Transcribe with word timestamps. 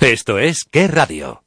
Esto 0.00 0.38
es 0.38 0.64
Qué 0.64 0.86
Radio. 0.88 1.42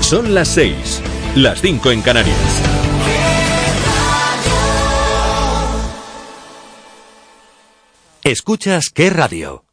Son 0.00 0.34
las 0.34 0.48
seis, 0.48 1.02
las 1.36 1.60
cinco 1.60 1.90
en 1.90 2.02
Canarias. 2.02 2.36
Escuchas 8.24 8.88
qué 8.88 9.10
radio 9.10 9.64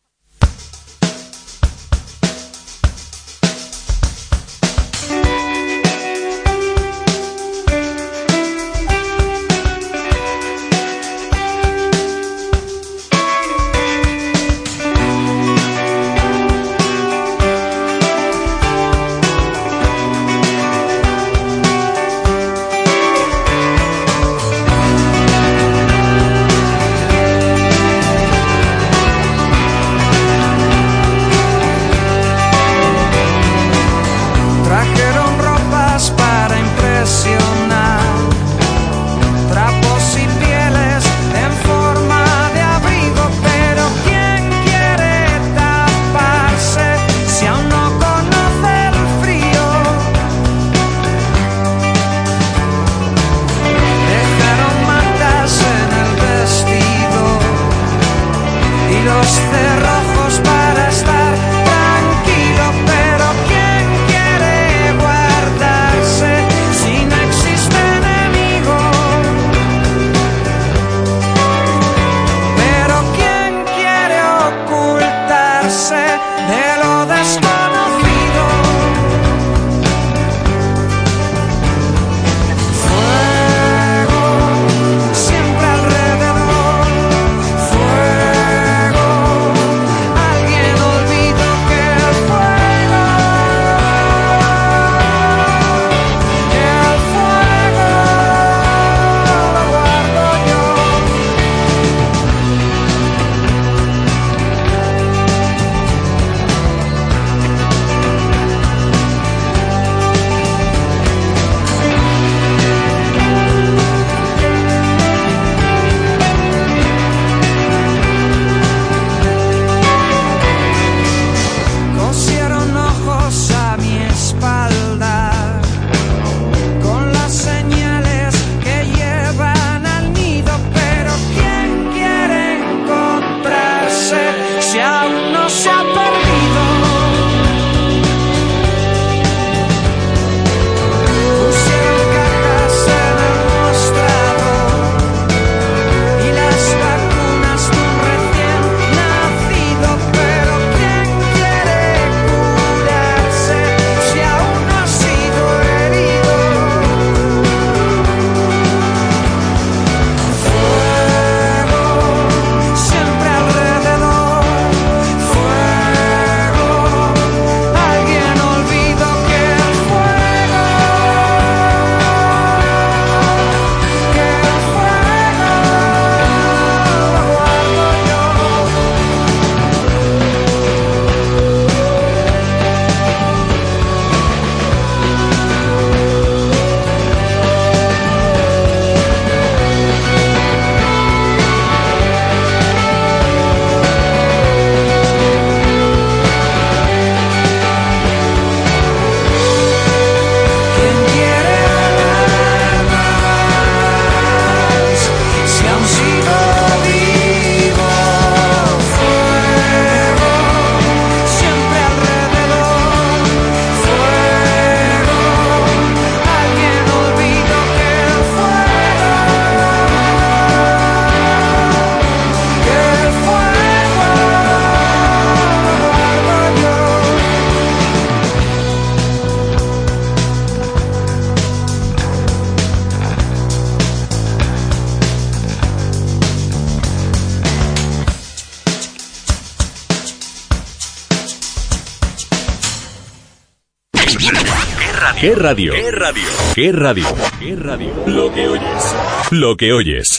¿Qué 245.19 245.34
radio? 245.34 245.74
¿Qué 245.74 245.90
radio? 245.92 246.24
¿Qué 246.54 246.72
radio? 246.72 247.06
¿Qué 247.40 247.56
radio? 247.56 247.92
Lo 248.06 248.31
que 248.31 248.48
oyes. 248.48 248.96
Lo 249.31 249.58
que 249.58 249.74
oyes. 249.74 250.17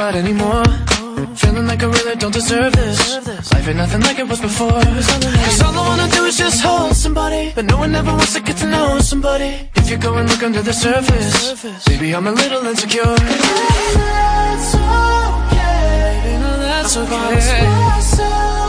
out 0.00 0.14
anymore. 0.14 0.64
Feeling 1.34 1.66
like 1.66 1.82
I 1.82 1.86
really 1.86 2.16
don't 2.16 2.32
deserve 2.32 2.72
this. 2.72 3.52
Life 3.52 3.68
ain't 3.68 3.76
nothing 3.76 4.00
like 4.02 4.18
it 4.18 4.28
was 4.28 4.40
before. 4.40 4.70
Cause 4.70 5.62
all 5.62 5.74
I 5.74 5.88
wanna 5.88 6.08
do 6.10 6.24
is 6.24 6.36
just 6.36 6.62
hold 6.62 6.94
somebody. 6.94 7.52
But 7.54 7.64
no 7.64 7.76
one 7.78 7.94
ever 7.94 8.12
wants 8.12 8.34
to 8.34 8.40
get 8.40 8.56
to 8.58 8.66
know 8.66 8.98
somebody. 9.00 9.68
If 9.74 9.90
you 9.90 9.96
go 9.96 10.14
and 10.14 10.28
look 10.28 10.42
under 10.42 10.62
the 10.62 10.72
surface, 10.72 11.64
maybe 11.88 12.14
I'm 12.14 12.26
a 12.26 12.32
little 12.32 12.64
insecure. 12.66 13.02
And 13.02 13.18
that's 13.98 14.74
okay. 14.74 16.34
And 16.34 16.62
that's 16.62 16.96
okay. 16.96 18.67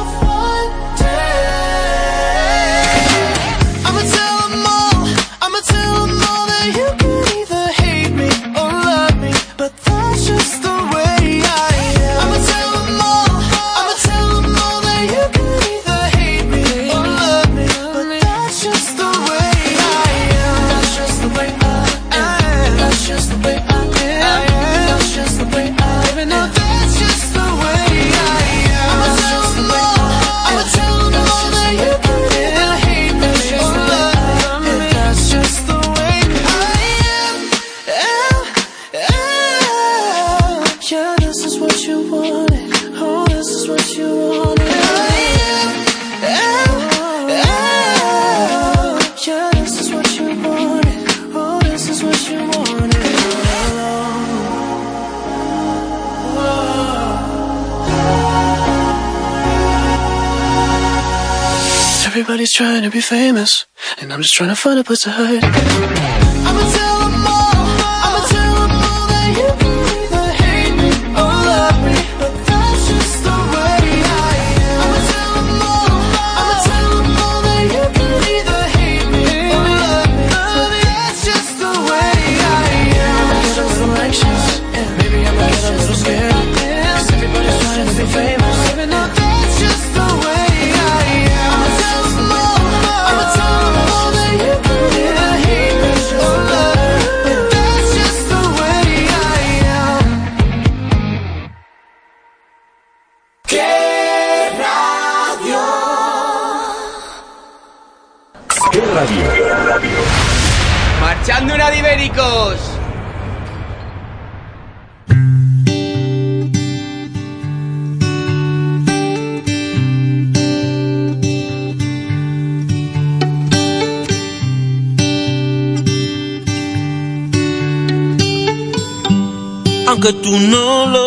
Everybody's 62.39 62.53
trying 62.53 62.83
to 62.83 62.89
be 62.89 63.01
famous, 63.01 63.65
and 63.99 64.13
I'm 64.13 64.21
just 64.21 64.33
trying 64.33 64.47
to 64.47 64.55
find 64.55 64.79
a 64.79 64.83
place 64.85 65.01
to 65.01 65.11
hide. 65.11 66.28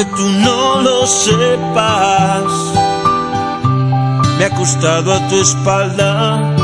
Aunque 0.00 0.16
tú 0.16 0.28
no 0.30 0.80
lo 0.80 1.06
sepas, 1.06 2.44
me 4.38 4.44
he 4.44 4.46
acostado 4.46 5.12
a 5.12 5.28
tu 5.28 5.40
espalda. 5.40 6.54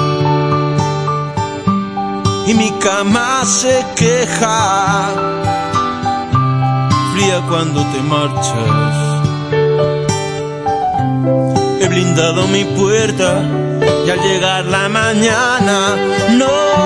Y 2.47 2.55
mi 2.55 2.71
cama 2.79 3.45
se 3.45 3.85
queja, 3.95 5.11
fría 7.13 7.43
cuando 7.47 7.85
te 7.93 8.01
marchas. 8.01 8.97
He 11.81 11.89
blindado 11.89 12.47
mi 12.49 12.65
puerta 12.65 13.43
y 14.07 14.11
al 14.11 14.21
llegar 14.21 14.65
la 14.65 14.89
mañana 14.89 15.97
no 16.39 16.86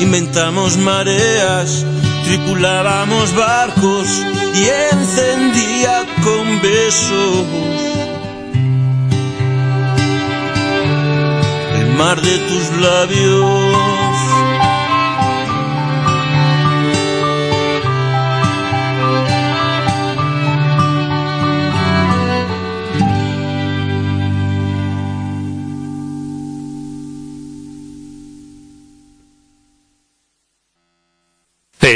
Inventamos 0.00 0.76
mareas, 0.76 1.84
tripulábamos 2.24 3.34
barcos 3.34 4.08
y 4.54 4.68
encendía 4.94 6.04
con 6.22 6.60
besos 6.60 7.46
el 11.80 11.88
mar 11.96 12.20
de 12.20 12.38
tus 12.38 12.80
labios. 12.80 14.13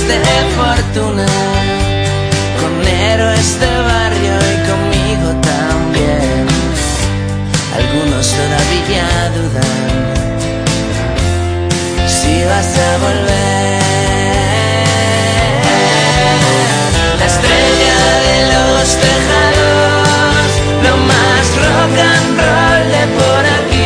Probaste 0.06 0.22
fortuna 0.56 1.26
con 2.60 2.86
héroes 2.86 3.58
de 3.58 3.72
barrio 3.90 4.34
y 4.52 4.56
conmigo 4.68 5.28
también. 5.40 6.46
Algunos 7.74 8.26
todavía 8.30 9.06
dudan 9.34 10.04
si 12.06 12.44
vas 12.44 12.72
a 12.78 12.98
volver. 12.98 13.86
La 17.18 17.26
estrella 17.26 17.98
de 18.26 18.36
los 18.52 18.86
tejados 19.06 20.50
lo 20.84 20.94
más 21.10 21.44
rock 21.64 21.96
and 22.12 22.38
roll 22.38 22.82
de 22.92 23.04
por 23.18 23.42
aquí. 23.44 23.76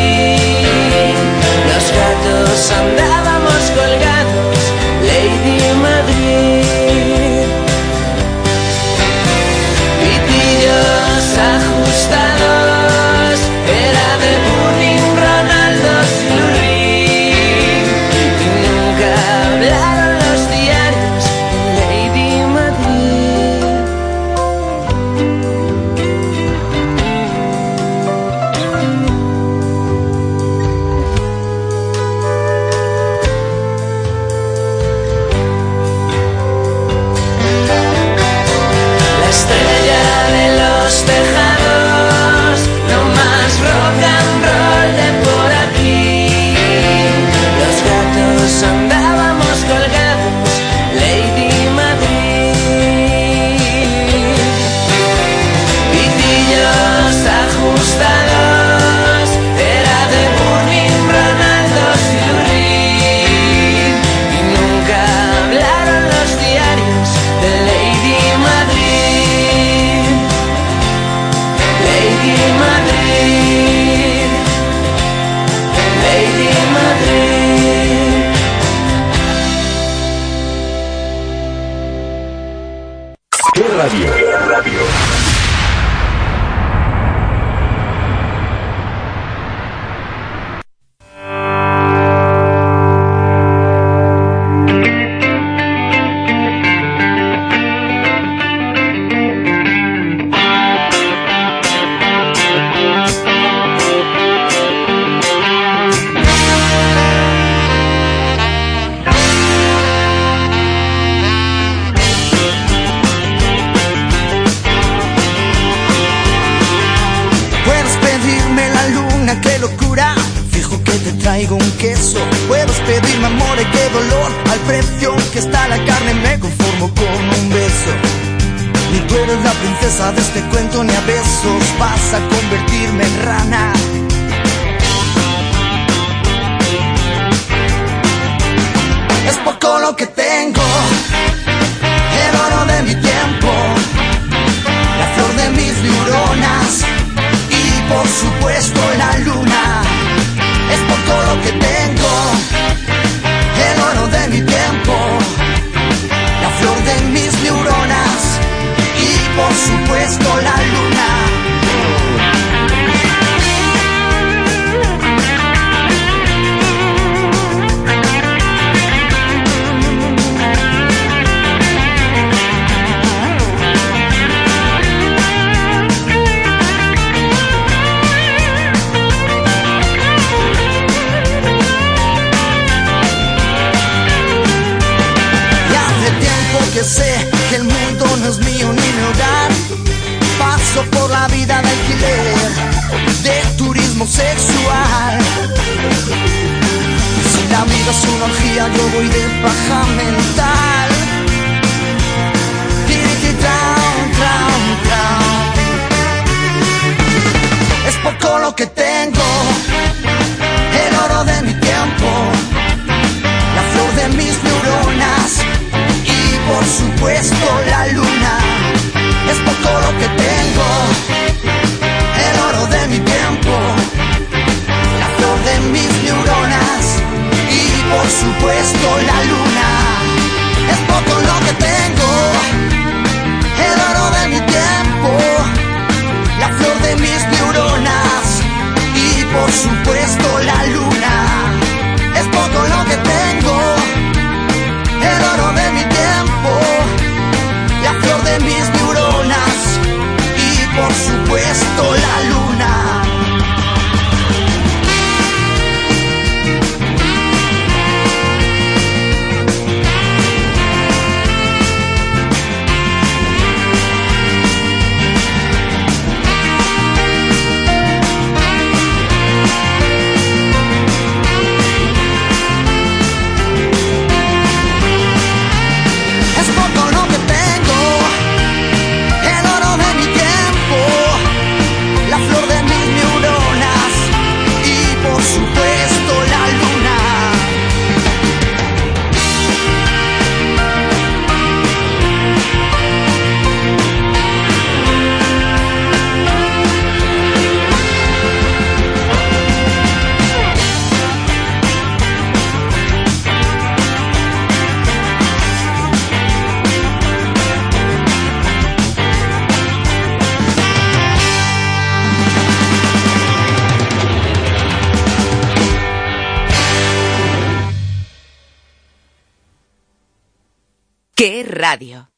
radio. 321.71 322.11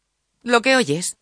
Lo 0.42 0.62
que 0.62 0.76
oyes. 0.76 1.18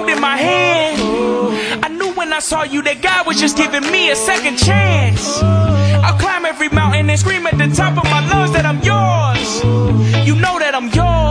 holding 0.00 0.20
my 0.20 0.36
hand. 0.36 1.84
I 1.84 1.88
knew 1.88 2.12
when 2.14 2.32
I 2.32 2.38
saw 2.38 2.62
you 2.62 2.80
that 2.82 3.02
God 3.02 3.26
was 3.26 3.38
just 3.38 3.56
giving 3.56 3.82
me 3.92 4.10
a 4.10 4.16
second 4.16 4.56
chance. 4.56 5.42
I'll 5.42 6.18
climb 6.18 6.46
every 6.46 6.70
mountain 6.70 7.10
and 7.10 7.20
scream 7.20 7.46
at 7.46 7.58
the 7.58 7.68
top 7.68 7.98
of 7.98 8.04
my 8.04 8.20
lungs 8.32 8.52
that 8.52 8.64
I'm 8.64 8.80
yours. 8.80 9.48
You 10.26 10.36
know 10.36 10.58
that 10.58 10.74
I'm 10.74 10.88
yours. 10.88 11.29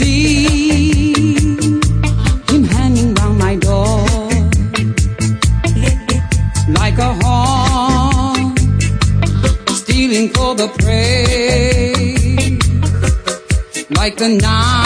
see 0.00 1.42
him 2.48 3.14
my 3.44 3.54
door. 3.56 4.04
Like 6.80 6.98
a 7.08 7.12
hawk 7.22 8.58
stealing 9.80 10.28
for 10.34 10.50
the 10.60 10.68
prey 10.80 12.58
like 14.00 14.16
the 14.16 14.28
night 14.28 14.79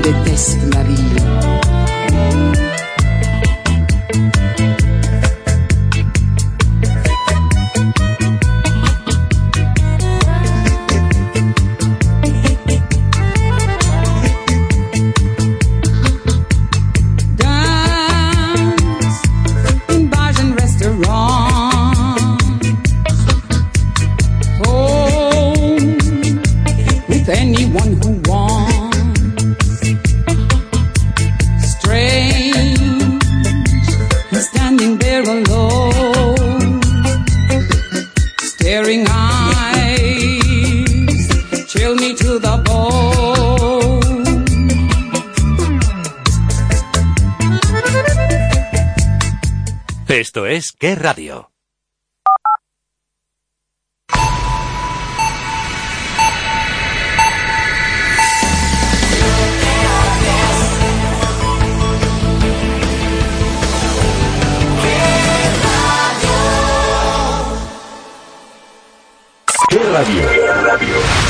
detesto 0.00 0.77
es 50.48 50.72
¿Qué 50.72 50.94
radio? 50.94 51.50
¿Qué 69.68 69.78
radio? 69.92 70.30
¿Qué 70.30 70.46
radio? 70.62 71.27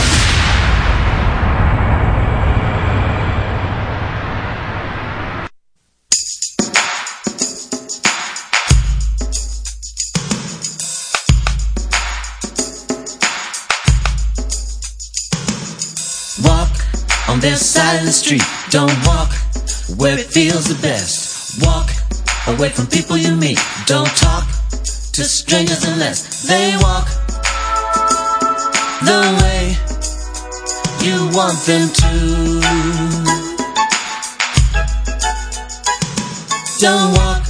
On 17.38 17.42
this 17.42 17.64
side 17.64 18.01
of 18.01 18.05
the 18.05 18.12
street. 18.12 18.42
Don't 18.70 18.94
walk 19.07 19.31
where 19.96 20.18
it 20.18 20.27
feels 20.27 20.64
the 20.66 20.81
best. 20.83 21.62
Walk 21.64 21.88
away 22.48 22.70
from 22.70 22.87
people 22.87 23.16
you 23.16 23.35
meet. 23.37 23.59
Don't 23.87 24.11
talk 24.16 24.44
to 24.70 25.22
strangers 25.22 25.85
unless 25.85 26.48
they 26.48 26.74
walk 26.81 27.07
the 29.11 29.20
way 29.42 29.77
you 31.05 31.16
want 31.37 31.59
them 31.66 31.88
to. 32.01 32.11
Don't 36.81 37.12
walk 37.18 37.42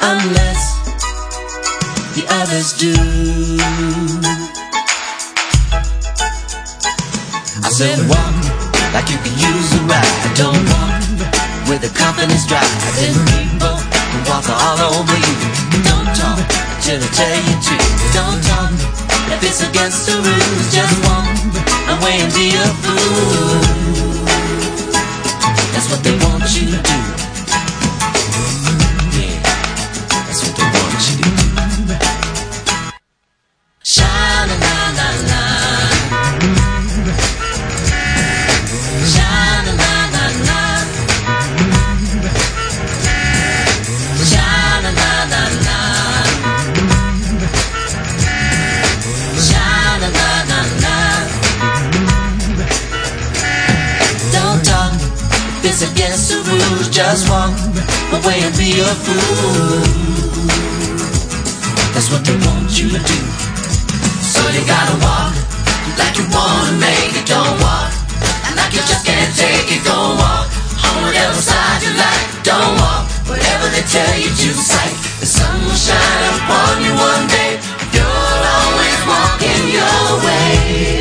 unless 0.00 0.62
the 2.14 2.24
others 2.30 2.72
do. 2.78 4.49
I 7.62 7.68
said 7.68 7.98
one, 8.08 8.36
like 8.96 9.10
you 9.12 9.18
can 9.20 9.36
use 9.36 9.68
a 9.76 9.80
ride. 9.84 10.08
Don't 10.34 10.56
walk 10.72 10.96
with 11.68 11.84
the 11.84 11.92
confidence 11.92 12.46
drive. 12.48 12.64
Then 12.96 13.12
people 13.28 13.76
can 13.76 14.22
walk 14.24 14.48
all 14.48 14.80
over 14.96 15.16
you. 15.20 15.36
Don't 15.84 16.08
talk 16.16 16.40
till 16.80 16.96
I 16.96 17.08
tell 17.12 17.36
you 17.36 17.56
to. 17.60 17.76
Don't 18.16 18.40
talk 18.48 18.72
if 19.36 19.44
it's 19.44 19.60
against 19.60 20.06
the 20.06 20.16
rules. 20.16 20.66
Just 20.72 20.94
walk 21.04 21.28
away 22.00 22.24
and 22.24 22.32
be 22.32 22.56
a 22.56 22.66
fool. 22.80 23.60
That's 25.76 25.90
what 25.90 26.02
they 26.02 26.16
want 26.24 26.48
you 26.56 26.76
to 26.76 26.82
do. 26.82 27.19
Just 57.00 57.30
walk 57.30 57.56
away 58.12 58.44
and 58.44 58.52
be 58.60 58.76
a 58.76 58.92
fool. 58.92 59.80
That's 61.96 62.12
what 62.12 62.20
they 62.28 62.36
want 62.44 62.76
you 62.76 62.92
to 62.92 63.00
do. 63.00 63.20
So 64.20 64.44
you 64.52 64.60
gotta 64.68 65.00
walk 65.00 65.32
like 65.96 66.20
you 66.20 66.28
wanna 66.28 66.76
make 66.76 67.16
it. 67.16 67.24
Don't 67.24 67.56
walk 67.64 67.88
and 68.44 68.52
like 68.52 68.76
you 68.76 68.84
just 68.84 69.06
can't 69.08 69.32
take 69.32 69.72
it. 69.72 69.80
Go 69.82 69.96
walk 69.96 70.44
on 70.84 71.08
whatever 71.08 71.40
side 71.40 71.80
you 71.80 71.96
like. 71.96 72.44
Don't 72.44 72.76
walk 72.76 73.08
whatever 73.24 73.72
they 73.72 73.84
tell 73.88 74.14
you 74.20 74.28
to 74.28 74.48
sight. 74.52 74.92
The 75.24 75.26
sun 75.26 75.56
will 75.64 75.72
shine 75.72 76.24
upon 76.36 76.84
you 76.84 76.92
one 77.00 77.24
day. 77.32 77.64
You'll 77.96 78.44
always 78.60 79.00
walk 79.08 79.40
in 79.40 79.62
your 79.72 80.04
way. 80.20 80.99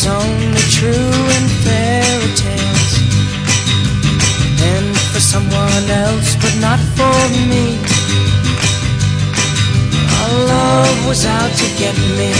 is 0.00 0.06
only 0.06 0.64
true 0.78 1.12
in 1.36 1.44
fairy 1.64 2.32
tales 2.44 2.92
and 4.72 4.96
for 5.12 5.20
someone 5.20 5.86
else, 6.06 6.36
but 6.42 6.54
not 6.60 6.80
for 6.96 7.20
me. 7.50 7.66
Our 10.20 10.32
love 10.54 10.96
was 11.06 11.26
out 11.26 11.52
to 11.60 11.66
get 11.82 11.94
me. 12.18 12.32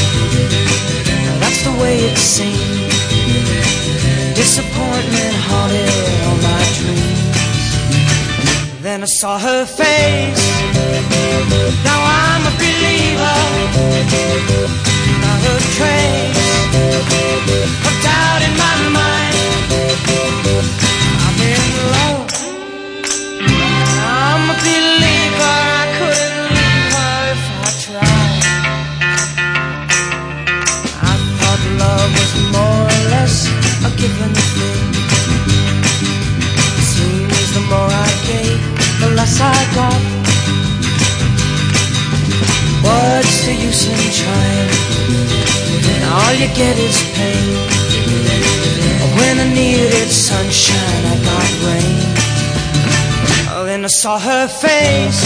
That's 1.40 1.62
the 1.68 1.74
way 1.82 1.96
it 2.08 2.16
seemed. 2.16 2.92
Disappointment 4.34 5.34
haunted 5.48 5.90
all 6.26 6.38
my 6.50 6.62
dreams. 6.78 7.66
Then 8.80 9.02
I 9.02 9.10
saw 9.20 9.38
her 9.38 9.66
face. 9.66 10.44
Now 11.84 12.00
I'm 12.22 12.42
a 12.46 12.54
believer 12.62 13.30
trace 15.76 16.36
of 17.86 17.94
doubt 18.02 18.42
in 18.46 18.54
my 18.64 18.74
mind. 18.98 19.36
I'm 21.24 21.38
in 21.50 21.62
love. 21.94 22.26
I'm 24.02 24.42
a 24.50 24.56
believer. 24.66 25.58
I 25.78 25.86
couldn't 25.98 26.48
leave 26.56 26.86
her 26.96 27.18
if 27.34 27.42
I 27.66 27.70
tried. 27.86 28.42
I 31.10 31.14
thought 31.38 31.62
love 31.82 32.10
was 32.18 32.32
more 32.54 32.82
or 32.90 33.02
less 33.14 33.36
a 33.86 33.90
given 34.00 34.32
thing. 34.54 34.82
Seems 36.94 37.48
the 37.56 37.62
more 37.70 37.90
I 38.06 38.10
gave, 38.28 38.60
the 39.00 39.08
less 39.18 39.36
I 39.40 39.58
got. 39.78 40.02
What's 42.82 43.36
the 43.46 43.54
use 43.54 43.86
in 43.86 44.00
trying? 44.18 45.39
and 46.00 46.10
all 46.10 46.32
you 46.34 46.48
get 46.54 46.76
is 46.78 46.98
pain. 47.14 47.54
When 49.18 49.38
I 49.38 49.46
needed 49.54 50.08
sunshine, 50.10 51.04
I 51.12 51.16
got 51.28 51.50
rain. 51.66 51.98
Oh, 53.52 53.64
then 53.64 53.84
I 53.84 53.88
saw 53.88 54.18
her 54.18 54.48
face. 54.48 55.20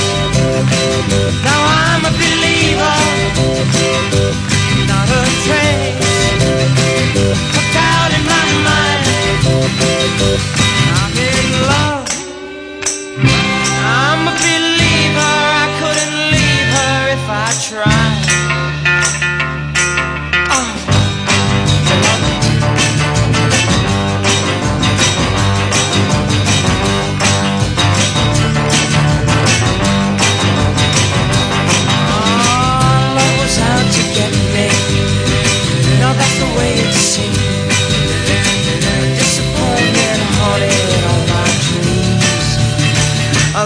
Now 1.47 1.61
I'm 1.83 2.03
a 2.05 2.13
believer, 2.23 2.97
not 4.91 5.09
a 5.21 5.23
trace. 5.45 6.13
Put 7.55 7.77
out 7.77 8.11
in 8.17 8.25
my 8.27 8.45
mind. 8.67 9.05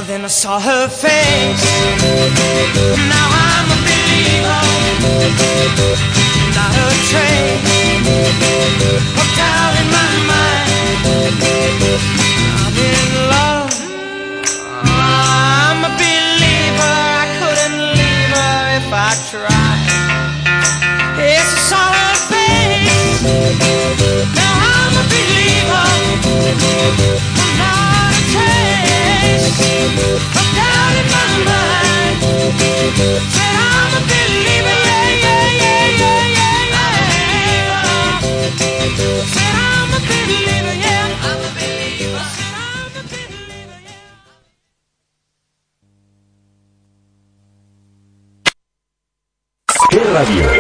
then 0.09 0.25
I 0.25 0.29
saw 0.29 0.59
her 0.59 0.89
face. 0.89 1.65
Now 3.13 3.29
I'm 3.47 3.69
a 3.69 3.79
believer, 3.87 4.65
not 6.57 6.73
a 6.73 6.89
trace 7.11 8.09
of 9.21 9.29
doubt 9.37 9.75
in 9.81 9.87
my 9.93 10.08
Radio. 50.19 50.58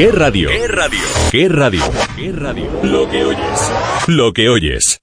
¿Qué 0.00 0.10
radio? 0.12 0.48
¿Qué 0.48 0.66
radio? 0.66 0.98
¿Qué 1.30 1.48
radio? 1.50 1.82
¿Qué 2.16 2.32
radio? 2.32 2.70
Lo 2.84 3.06
que 3.10 3.22
oyes. 3.22 3.72
Lo 4.06 4.32
que 4.32 4.48
oyes. 4.48 5.02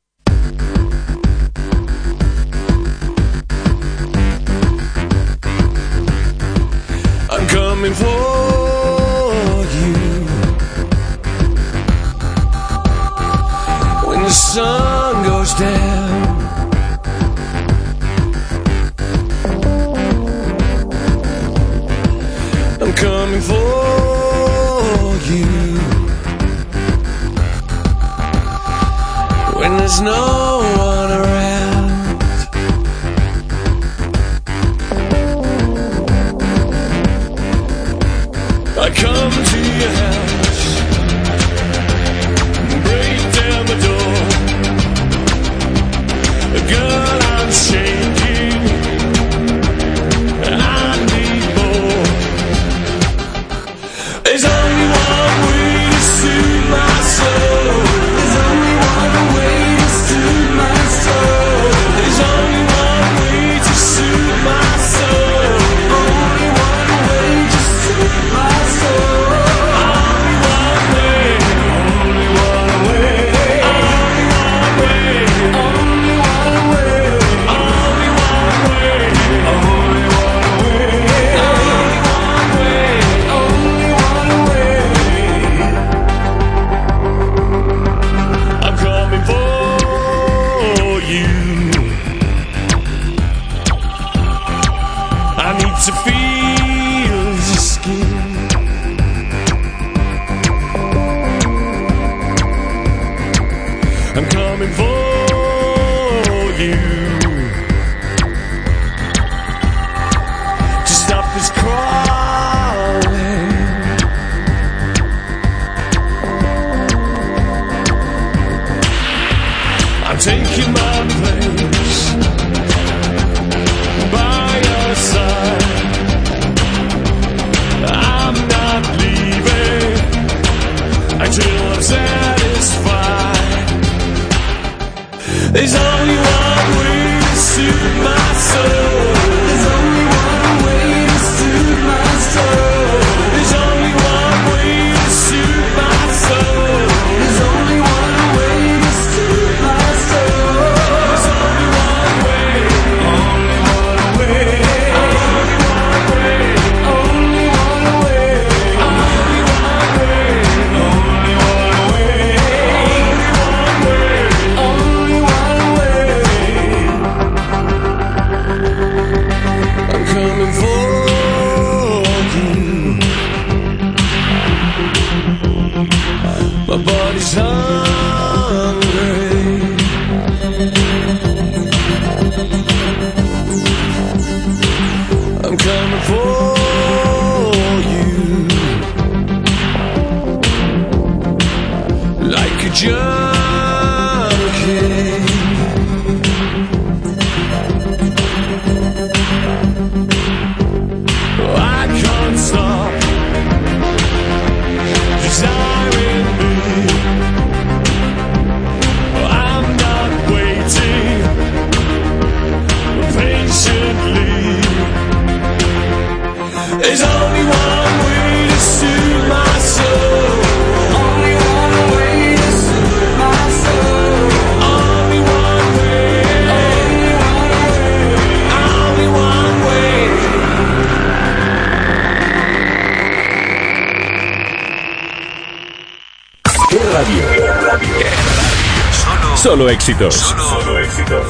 Solo, 239.67 239.73
solo 239.73 239.75
éxitos. 239.75 240.15
Solo 240.15 240.79
éxitos. 240.79 241.27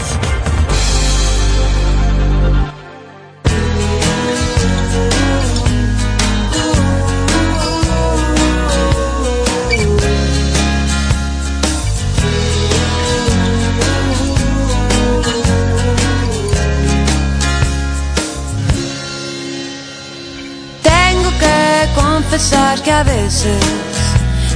Tengo 20.83 21.31
que 21.39 21.89
confesar 21.95 22.83
que 22.83 22.91
a 22.91 23.03
veces 23.03 23.63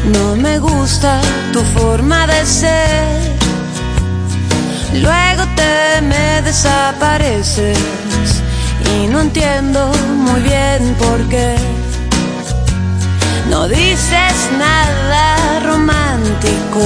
no 0.06 0.36
me 0.36 0.60
gusta 0.60 1.20
tu 1.52 1.62
forma 1.80 2.28
de 2.28 2.46
ser. 2.46 3.31
Luego 4.94 5.44
te 5.56 6.02
me 6.02 6.42
desapareces 6.42 7.78
y 8.94 9.08
no 9.08 9.22
entiendo 9.22 9.92
muy 10.26 10.42
bien 10.42 10.96
por 10.96 11.30
qué. 11.30 11.56
No 13.50 13.68
dices 13.68 14.50
nada 14.58 15.60
romántico 15.62 16.82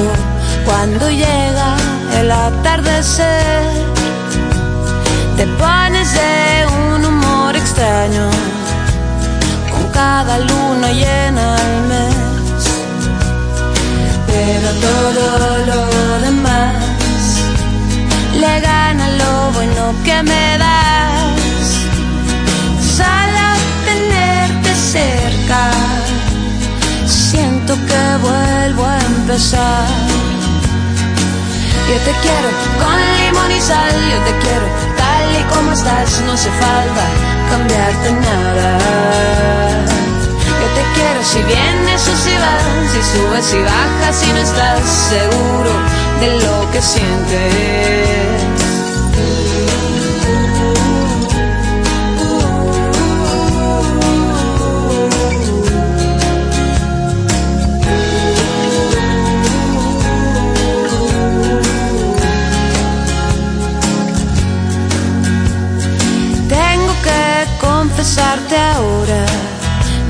cuando 0.66 1.10
llega 1.10 1.76
el 2.20 2.32
atardecer. 2.32 3.64
Te 5.38 5.46
pones 5.48 6.14
de 6.14 6.66
un 6.68 7.06
humor 7.06 7.56
extraño 7.56 8.30
con 9.72 9.90
cada 9.92 10.38
luna 10.40 10.92
llena 10.92 11.56
al 11.56 11.82
mes. 11.88 12.16
Pero 14.28 14.70
todo 14.88 15.66
lo 15.66 15.95
que 20.16 20.24
me 20.24 20.58
das. 20.58 21.70
Solo 22.98 23.46
tenerte 23.86 24.72
cerca, 24.76 25.62
siento 27.06 27.74
que 27.90 28.04
vuelvo 28.28 28.86
a 28.86 28.98
empezar. 29.14 29.88
Yo 31.90 31.98
te 32.08 32.14
quiero 32.24 32.50
con 32.82 32.98
limón 33.20 33.52
y 33.52 33.62
sal, 33.62 33.96
yo 34.12 34.20
te 34.28 34.34
quiero 34.44 34.66
tal 35.02 35.26
y 35.40 35.44
como 35.54 35.72
estás, 35.72 36.22
no 36.26 36.32
hace 36.34 36.50
falta 36.64 37.06
cambiarte 37.52 38.12
nada. 38.28 38.72
Yo 40.62 40.68
te 40.78 40.84
quiero 40.96 41.20
si 41.32 41.40
vienes 41.44 42.02
o 42.12 42.16
si 42.24 42.34
vas, 42.44 42.64
si 42.92 43.02
subes 43.12 43.48
y 43.54 43.62
bajas, 43.72 44.16
si 44.16 44.30
no 44.34 44.40
estás 44.40 44.82
seguro 45.14 45.72
de 46.22 46.30
lo 46.46 46.72
que 46.72 46.82
sientes. 46.82 48.36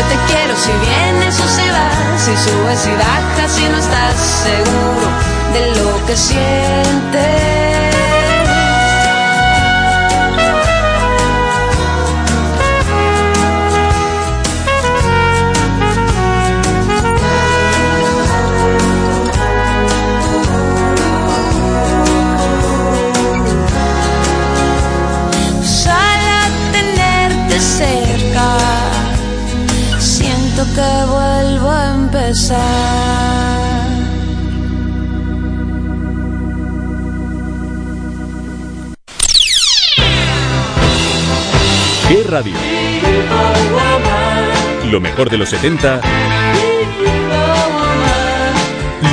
Yo 0.00 0.06
te 0.06 0.32
quiero 0.32 0.56
si 0.56 0.72
vienes 0.72 1.38
o 1.38 1.46
si 1.46 1.68
vas, 1.68 2.22
si 2.24 2.34
subes 2.34 2.86
y 2.86 2.94
bajas, 2.96 3.52
si 3.52 3.68
no 3.68 3.76
estás 3.76 4.16
seguro 4.16 5.08
de 5.52 5.74
lo 5.76 6.06
que 6.06 6.16
sientes. 6.16 7.50
Siento 27.60 27.99
que 30.74 30.90
vuelvo 31.06 31.70
a 31.70 31.94
empezar. 31.94 32.60
¿Qué 42.08 42.24
radio? 42.28 42.54
Lo 44.90 45.00
mejor 45.00 45.30
de 45.30 45.38
los 45.38 45.48
70, 45.48 46.00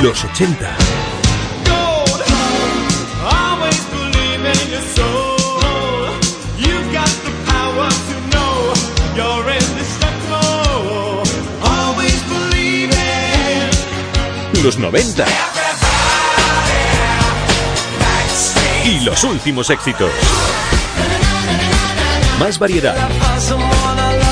los 0.02 0.24
80 0.24 0.87
los 14.68 14.78
90 14.78 15.24
y 18.84 19.00
los 19.00 19.24
últimos 19.24 19.70
éxitos. 19.70 20.10
Más 22.38 22.58
variedad, 22.58 23.08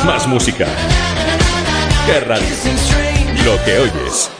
más 0.04 0.26
música. 0.26 0.66
¿Qué 2.04 2.20
radio? 2.20 2.54
Lo 3.46 3.64
que 3.64 3.78
oyes. 3.78 4.30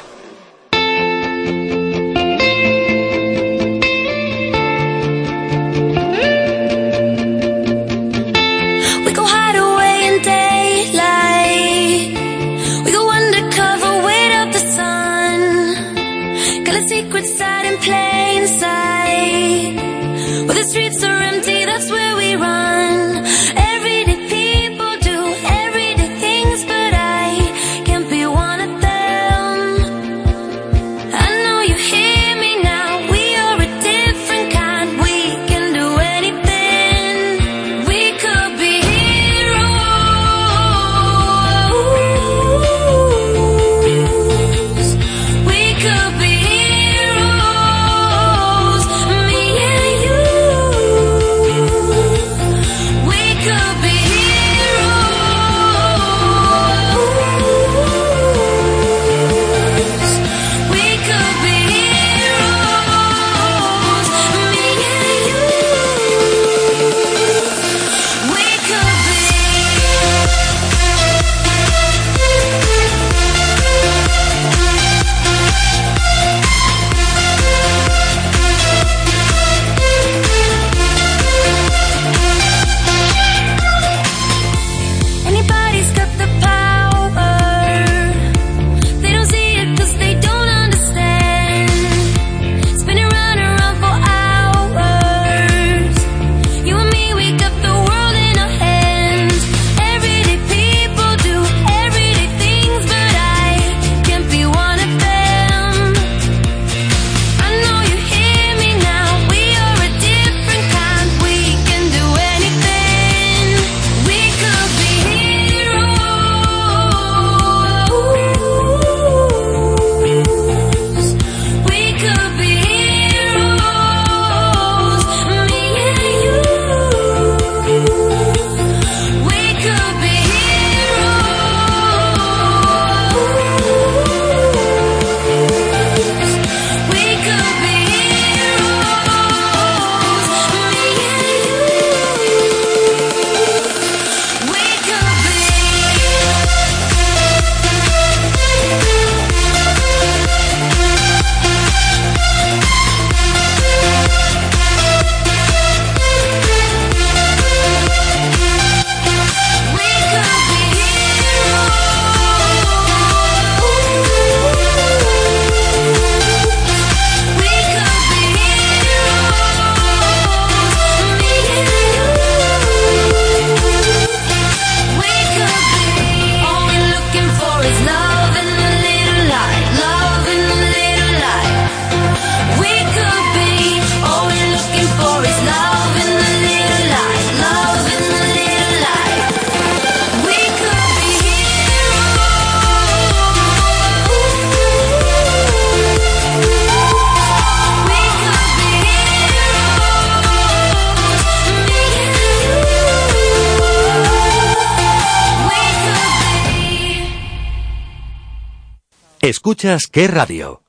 Escuchas 209.57 209.87
qué 209.87 210.07
radio. 210.07 210.66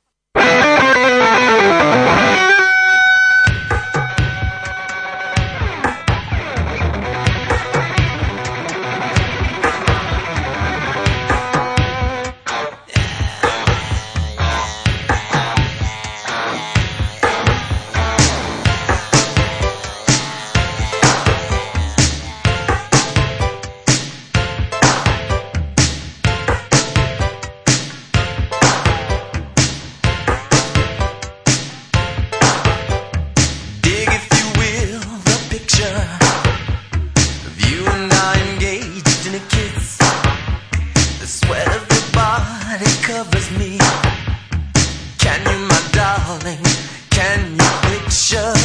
Can 45.19 45.41
you, 45.45 45.67
my 45.67 45.81
darling? 45.91 46.63
Can 47.09 47.55
you 47.55 47.69
picture? 47.89 48.56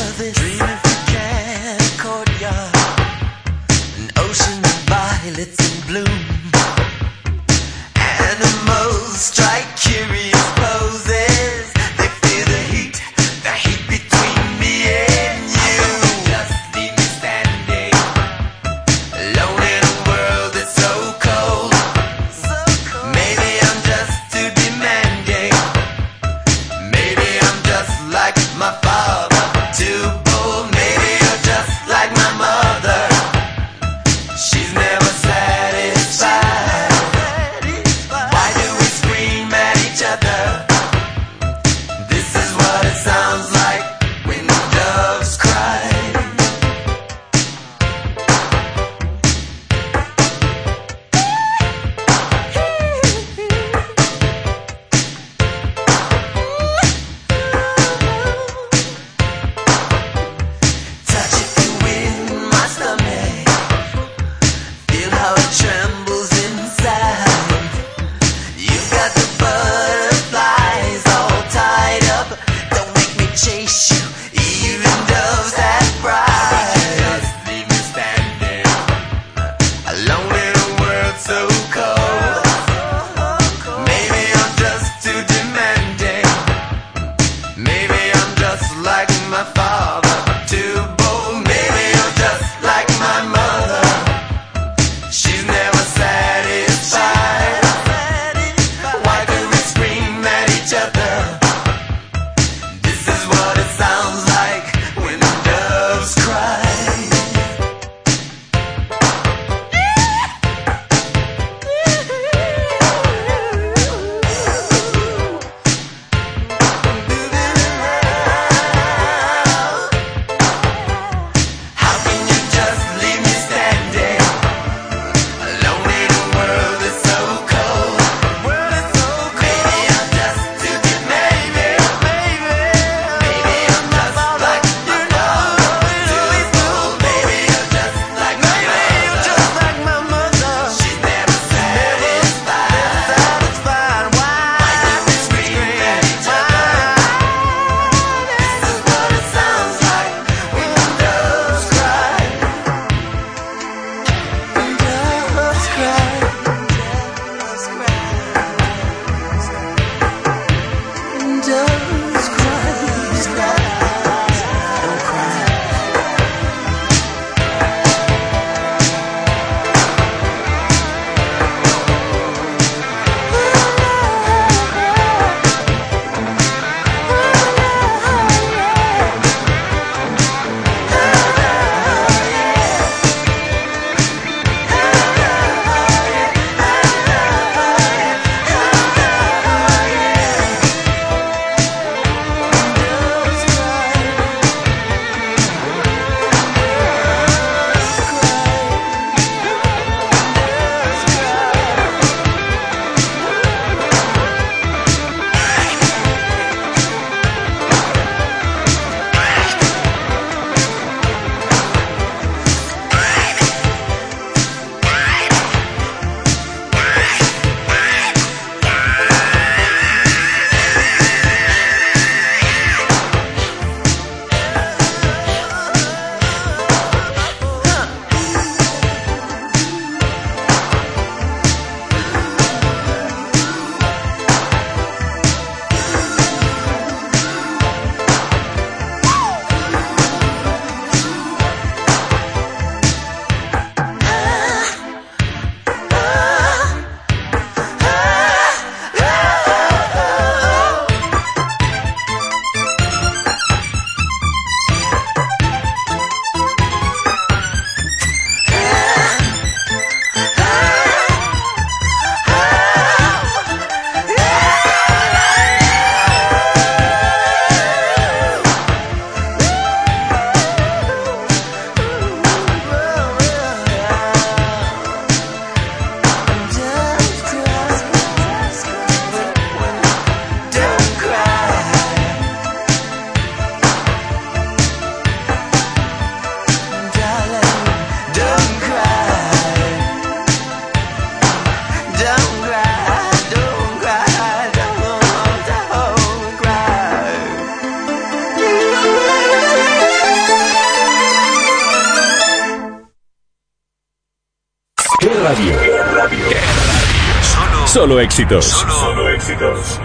éxitos. 308.12 308.44
Solo 308.44 309.08
éxitos. 309.08 309.80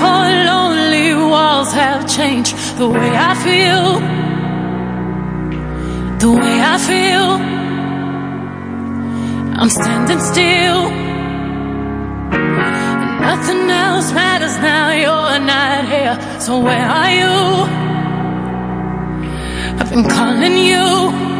Four 0.00 0.28
lonely 0.44 1.14
walls 1.14 1.72
have 1.72 2.06
changed 2.06 2.54
the 2.78 2.88
way 2.88 3.10
I 3.16 3.34
feel. 3.34 3.98
The 6.20 6.30
way 6.30 6.60
I 6.60 6.78
feel. 6.78 7.28
I'm 9.60 9.70
standing 9.70 10.20
still. 10.20 11.07
Nothing 13.30 13.68
else 13.68 14.10
matters 14.12 14.56
now, 14.56 14.90
you're 14.90 15.38
not 15.38 15.84
here. 15.84 16.16
So 16.40 16.60
where 16.60 16.88
are 16.98 17.12
you? 17.20 17.34
I've 19.78 19.90
been 19.90 20.08
calling 20.08 20.56
you. 20.56 21.37